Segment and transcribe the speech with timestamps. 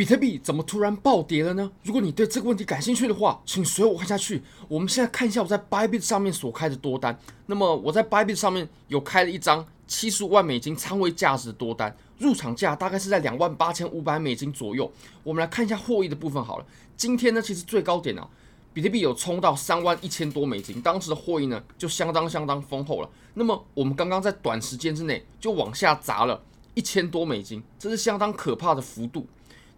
[0.00, 1.70] 比特币怎么突然暴跌了呢？
[1.82, 4.40] 如果你对这个问题感兴趣的话，请随我看下去。
[4.66, 7.20] 我们现在看一下我在 Bybit 上面所开的多单。
[7.44, 14.90] 那么我在 Bybit 上面有开了一张七十五万美金仓位价值的多单，入场价大概是在两万八千五百美金左右。
[15.22, 16.64] 我们来看一下获益的部分好了。
[16.96, 18.26] 今天呢，其实最高点啊，
[18.72, 23.10] 比特币有冲到三万一千多美金，当时的获益呢就相当相当丰厚了。
[23.34, 26.42] 那么我们刚刚在短时间之内就往下砸了
[26.72, 29.26] 一千多美金，这是相当可怕的幅度。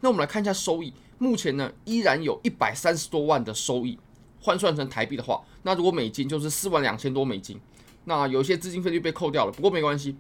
[0.03, 3.99] 那我们来看一下收益，目前呢依然有一百三十多万的收益，
[4.41, 7.59] 换算成台币的话，那如果美金就是四万两千多美金。
[8.05, 10.17] 那有一些资金费率被扣掉了，不过没关系。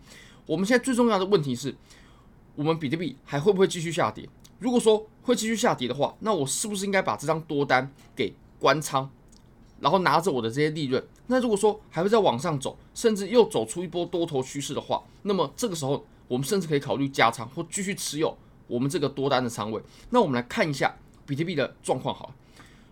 [0.46, 1.74] 我们现在最重要的问题是，
[2.54, 4.28] 我们比特币还会不会继续下跌？
[4.60, 9.10] 如果说会继续下跌的话，那我是不是应该把这张多单给关仓，
[9.80, 11.04] 然后拿着我的这些利润？
[11.26, 18.38] 那如果说还会再往上走，甚至又走出一波多头趋势的话，那么这个时候我们甚至可以考虑加仓或继续持有。
[18.72, 22.34] 我们这个多单的仓位，那我们来看一下比特币的状况好了。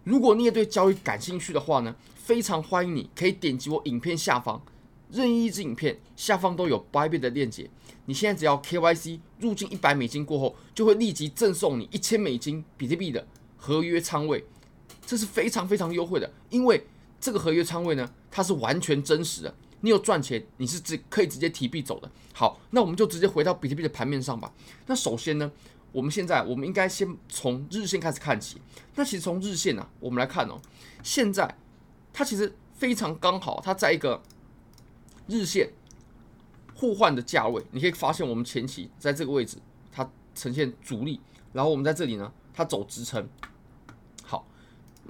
[0.04, 4.60] 如果你也对交易感兴趣的话呢，非常欢迎你可以点击我影片下方
[5.10, 7.70] 任意一支影片下方都有 Bybit 的链接。
[8.04, 14.44] 你现在只要 KYC 入金一百美金过后，就会立即赠送你一千美金比特币的合约仓位，
[15.06, 16.86] 这是非常非常优惠的，因为
[17.18, 19.54] 这个合约仓位呢，它是完全真实的。
[19.82, 22.10] 你有赚钱，你是直可以直接提币走的。
[22.32, 24.52] 好，那我们就直接回到比特币的盘面上吧。
[24.86, 25.50] 那首先呢，
[25.92, 28.60] 我们现在我们应该先从日线开始看起。
[28.94, 30.60] 那其实从日线呢、啊，我们来看哦，
[31.02, 31.56] 现在
[32.12, 34.22] 它其实非常刚好，它在一个
[35.26, 35.70] 日线
[36.74, 37.64] 互换的价位。
[37.70, 39.58] 你可以发现，我们前期在这个位置
[39.92, 41.20] 它呈现阻力，
[41.52, 43.28] 然后我们在这里呢，它走支撑。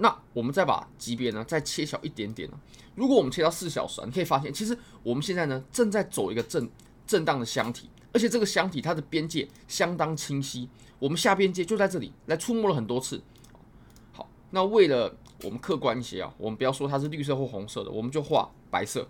[0.00, 2.58] 那我们再把级别呢再切小一点点呢。
[2.94, 6.68] 如果我们切到四小时啊，你可以发现，其实我们现在呢正在走一个震
[7.06, 13.22] 震荡的箱体，而且这个箱体它的边界相当清晰，我们下边界就在这里来触摸了很多次。
[14.12, 19.06] 好，那为了我们客观一些啊，我们不要说它是绿色或红色的，我们就画白色。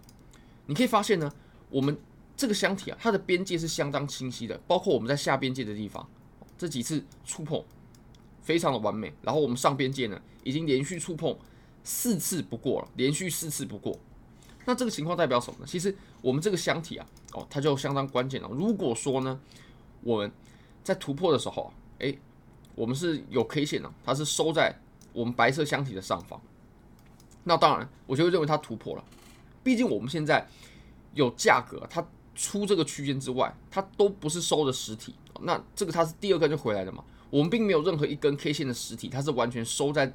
[0.66, 1.32] 你可以发现呢，
[1.68, 1.96] 我们
[2.36, 6.08] 这个箱体啊，它的边界是相当清晰的，包括我们在下边界的地方，
[6.58, 7.64] 这几次触碰
[8.50, 9.14] 非常的完美。
[9.22, 11.38] 然后我们上边界呢，已经连续触碰。
[11.84, 13.98] 四次不过了，连续四次不过，
[14.66, 15.66] 那这个情况代表什么呢？
[15.66, 18.48] 其实我们这个箱体啊，哦，它就相当关键了。
[18.52, 19.40] 如果说呢，
[20.02, 20.30] 我们
[20.84, 22.18] 在突破的时候，诶，
[22.74, 24.78] 我们是有 K 线的，它是收在
[25.14, 26.38] 我们白色箱体的上方，
[27.44, 29.02] 那当然我就会认为它突破了。
[29.64, 30.46] 毕竟我们现在
[31.14, 37.02] 有价格，它出这个区间之外，它都不是收的实体，那这个它是第二根就回来的嘛。
[37.30, 40.12] 我们并没有任何一根 K 线的实体，它是完全收在。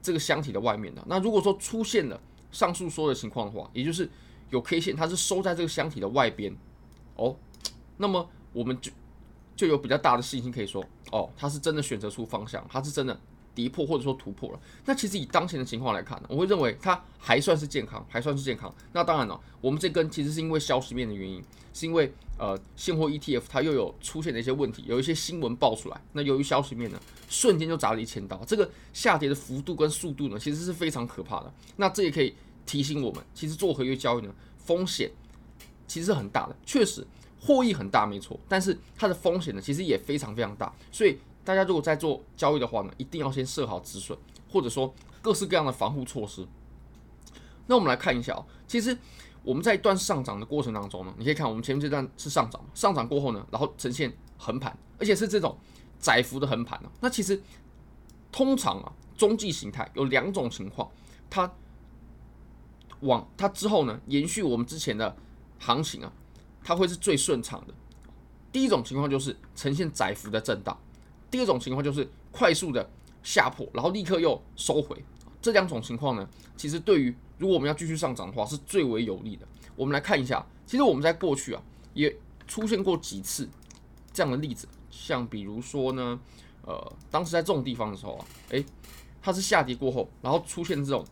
[0.00, 2.18] 这个箱体的外面的，那如果说出现了
[2.52, 4.08] 上述说的情况的话，也就是
[4.48, 6.56] 有 K 线，它是收在这个箱体的外边，
[7.16, 7.36] 哦，
[7.96, 8.92] 那么我们就
[9.56, 13.20] 就有比较大的信心可以说，哦，它是真的选择出方向，它是真的。
[13.58, 18.72] 跌破或者说突破了，那其实以当前的情况来看呢，我会认为它还算是健康，还算是健康。
[18.92, 21.42] 那当然了，我们这根其实是因为消息面的原因，
[21.74, 26.00] 是因为呃现货 ETF 它又有出现了一些问题，有一些新闻爆出来。
[26.12, 31.52] 那由于消息面呢，瞬间就砸了一千刀，这个下跌的幅度跟速度呢，其实是非常可怕的。
[31.74, 32.32] 那这也可以
[32.64, 35.10] 提醒我们，其实做合约交易呢，风险
[35.88, 37.04] 其实是很大的，确实
[37.40, 41.18] 获益很大没错，但是它的风险呢，其实也非常非常大，所以。
[41.48, 44.14] 大家如果在做交易的话呢，一定要先设好止损，
[44.50, 46.46] 或者说各式各样的防护措施。
[47.68, 48.94] 那我们来看一下哦，其实
[49.42, 55.56] 我们在一段上涨的过程当中呢，你可以看我们前面这段是上涨，上涨过后呢，然后呈现横盘，而且是这种
[55.98, 56.90] 窄幅的横盘呢。
[57.00, 57.42] 那其实
[58.30, 60.86] 通常啊，中继形态有两种情况，
[61.30, 61.50] 它
[63.00, 65.16] 往它之后呢，延续我们之前的
[65.58, 66.12] 行情啊，
[66.62, 67.72] 它会是最顺畅的。
[68.52, 70.78] 第一种情况就是呈现窄幅的震荡。
[71.30, 72.88] 第二种情况就是快速的
[73.22, 74.96] 下破，然后立刻又收回。
[75.40, 79.46] 这两种情况呢，其实对于如果我们要继续上涨的话，是最为有利的。
[79.76, 81.62] 我们来看一下，其实我们在过去啊，
[81.94, 82.14] 也
[82.46, 83.48] 出现过几次
[84.12, 86.18] 这样的例子，像比如说呢，
[86.62, 88.64] 呃，当时在这种地方的时候啊，诶，
[89.22, 91.04] 它是下跌过后，然后出现这种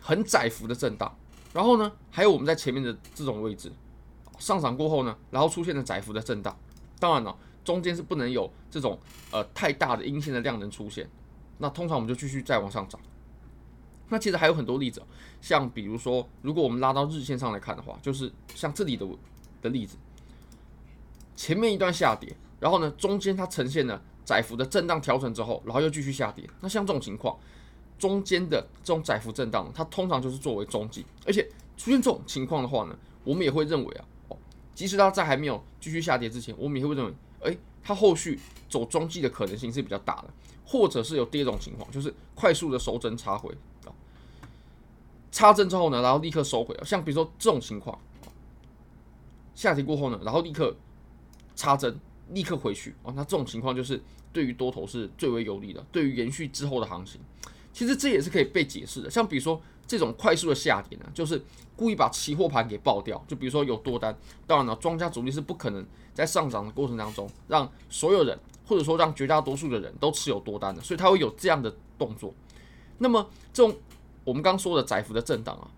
[0.00, 1.16] 很窄幅的震荡，
[1.52, 3.70] 然后呢，还有我们在前面的这种位置
[4.40, 6.56] 上涨过后呢，然后出现了窄幅的震荡，
[6.98, 7.36] 当然了。
[7.64, 8.98] 中间是不能有这种
[9.30, 11.08] 呃太大的阴线的量能出现，
[11.58, 13.00] 那通常我们就继续再往上涨。
[14.08, 15.02] 那其实还有很多例子，
[15.40, 19.06] 像比如说，如果我们拉到日线上来看的话，就是像这里的
[19.62, 19.96] 的例子，
[21.34, 26.46] 前面一段下跌，然后呢中间它呈现了窄幅的震荡调整之后，然后又继续下跌。
[26.60, 27.38] 那像这种情况，
[27.98, 31.48] 中间的这种窄幅震荡，它通常就是作为中继，而且
[31.78, 34.36] 出现这种情况的话呢，我们也会认为啊，哦，
[34.74, 37.14] 即使它在还没有继续下跌之前，我们也会认为。
[37.42, 40.30] 诶，它后续走中继的可能性是比较大的，
[40.64, 43.52] 或者是有第二种情况，就是快速的收针插回
[43.84, 43.92] 啊，
[45.30, 47.98] 插针之后呢，然后立刻收回，像比如说这种情况，
[49.54, 50.74] 下跌过后呢，然后立刻
[51.54, 51.98] 插针，
[52.30, 54.00] 立刻回去哦，那这种情况就是
[54.32, 57.20] 对于多头是最为有利的，对于延续之后的行情，
[57.72, 59.60] 其实这也是可以被解释的，像比如说。
[59.86, 61.42] 这种快速的下跌呢，就是
[61.76, 63.22] 故意把期货盘给爆掉。
[63.28, 65.84] 就比如说有多单，当然了，庄家主力是不可能
[66.14, 72.32] 在上涨的过程当中让所有人，或者说让绝大多数的人都持有多单的，所以他会有这样的动作。
[72.98, 73.76] 那么这种
[74.24, 75.68] 我们刚说的窄幅的震荡啊，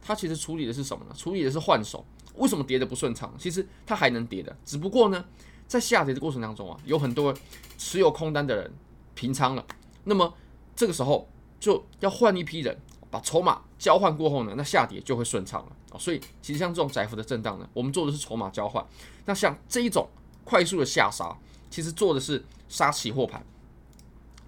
[0.00, 1.14] 它其实处理的是什么呢？
[1.16, 2.04] 处理的是换手。
[2.36, 3.32] 为什么跌的不顺畅？
[3.38, 5.24] 其实它还能跌的，只不过呢，
[5.66, 7.34] 在下跌的过程当中啊，有很多
[7.78, 8.72] 持有空单的人
[9.14, 9.64] 平仓了。
[10.04, 10.34] 那么
[10.76, 11.28] 这个时候
[11.58, 12.78] 就要换一批人。
[13.14, 15.94] 把筹码交换过后呢，那下跌就会顺畅了啊。
[15.96, 18.84] 所以其实像这种窄幅的震荡呢，我们做的是筹码交换。
[19.24, 20.08] 那像这一种
[20.42, 21.32] 快速的下杀，
[21.70, 23.40] 其实做的是杀期货盘。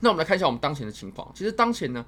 [0.01, 1.31] 那我们来看一下我们当前的情况。
[1.33, 2.05] 其实当前呢，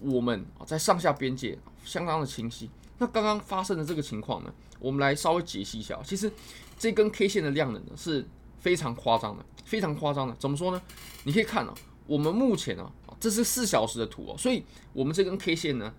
[0.00, 2.70] 我们在上下边界相当的清晰。
[2.96, 6.00] 那刚刚发生的这个情况呢，我们来稍微解析一下。
[6.02, 6.32] 其实
[6.78, 8.26] 这根 K 线的量能呢是
[8.58, 10.34] 非常夸张的，非常夸张的。
[10.38, 10.80] 怎么说呢？
[11.24, 11.74] 你可以看啊，
[12.06, 12.90] 我们目前啊。
[13.18, 15.92] 这是四小时的图哦，所以我们这根 K 线呢，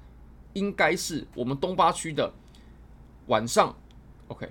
[0.54, 2.32] 应该是我们东八区的
[3.26, 3.76] 晚上
[4.28, 4.50] ，OK，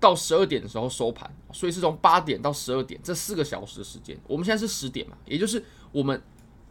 [0.00, 4.18] 到十二点的时候收盘，所以是从八点到十二点这四个小时的时间。
[4.26, 5.62] 我们现在是十点嘛，也就是
[5.92, 6.20] 我们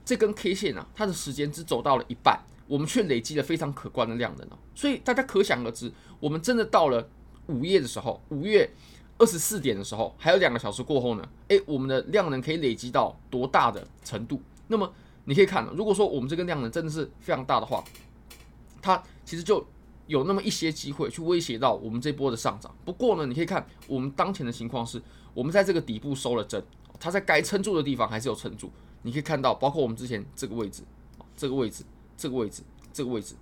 [0.03, 4.57] 这根 K 线啊，它的时间只走到了一半，我们却累积了非常可观的量能哦。
[4.75, 7.07] 所以大家可想而知，我们真的到了
[7.47, 8.69] 午夜的时候，五月
[9.17, 14.41] 二十四点的时候，还有两个小时过后呢，诶，我们的量能可以累积到多大的程度？
[14.67, 14.91] 那么
[15.25, 17.83] 你可以看，如果说我们这个量能真的是非常大的话，
[18.81, 19.65] 它其实就
[20.07, 22.73] 有那么一些机会去威胁到我们这波的上涨。
[22.83, 25.01] 不过呢，你可以看我们当前的情况是，
[25.33, 26.63] 我们在这个底部收了针，
[26.99, 28.71] 它在该撑住的地方还是有撑住。
[29.01, 30.83] 你可以看到，包括我们之前这个位置，
[31.35, 31.83] 这个位置，
[32.17, 33.35] 这个位置，这个位置。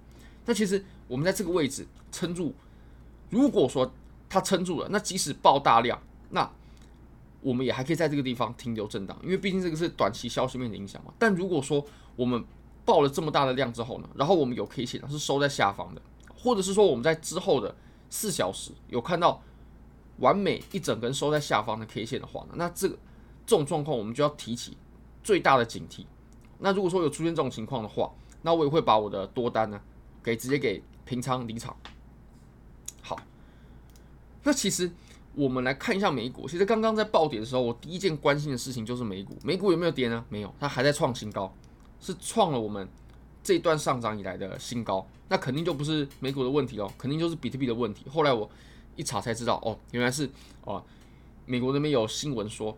[0.45, 2.53] 那其实我们在这个位置撑住，
[3.29, 3.91] 如果说
[4.27, 6.51] 它撑住了，那即使爆大量，那
[7.41, 11.11] 我们也还可以在这个地方停留震荡，因为毕竟这个是短期消息面的影响嘛。
[11.17, 11.83] 但如果说
[12.15, 12.45] 我们
[12.85, 16.01] 爆了这么大的量之后呢，然后我们有 K 线是收在下方的，
[16.35, 17.75] 或者是说我们在之后的
[18.11, 19.41] 四小时有看到
[20.17, 22.95] 完美一整根收在下方的 K 线的话呢，那这个
[23.45, 24.77] 这种状况我们就要提起
[25.23, 26.05] 最大的警惕。
[26.59, 28.11] 那如果说有出现这种情况的话，
[28.43, 29.81] 那我也会把我的多单呢
[30.23, 31.75] 给直接给平仓离场。
[33.01, 33.19] 好，
[34.43, 34.91] 那其实。
[35.33, 36.47] 我们来看一下美股。
[36.47, 39.37] 其实刚刚在暴跌的时候，我第一件关心的事情就是美股。
[39.43, 40.23] 美股有没有跌呢？
[40.29, 41.53] 没有，它还在创新高，
[41.99, 42.87] 是创了我们
[43.41, 45.07] 这一段上涨以来的新高。
[45.29, 48.05] 那肯定就不是美股的问题哦，肯定就是比特币的问题。
[48.09, 48.49] 后来我
[48.97, 50.29] 一查才知道，哦，原来是
[50.65, 50.83] 哦，
[51.45, 52.77] 美国那边有新闻说，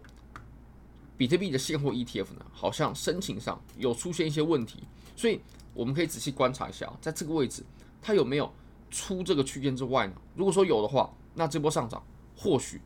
[1.17, 4.83] 比特币的现货 ETF 呢，好像申请上有出现一些问题。
[5.15, 5.41] 所以
[5.73, 7.63] 我们可以仔细观察一下，在这个位置
[7.99, 8.51] 它有没有
[8.91, 10.13] 出这个区间之外呢？
[10.35, 12.03] 如果说有的话，那这波上涨。
[12.35, 12.81] 或许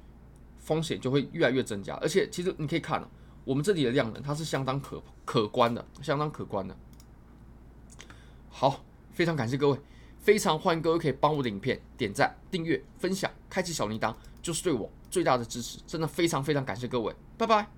[0.57, 3.09] 风险就会越来越增加，而且其实你可以看啊，
[3.45, 6.75] 我们这里的量能它是相当可可观的，相当可观的。
[8.49, 9.79] 好，非常感谢各位，
[10.19, 17.76] 非常欢迎各位可以帮我的影片点赞、订阅、分享、开启小铃铛，就是对我最大的支持，真的非常非常感谢各位，拜拜。